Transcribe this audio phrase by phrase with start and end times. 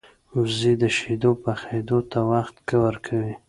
[0.37, 3.33] وزې د شیدو پخېدو ته وخت ورکوي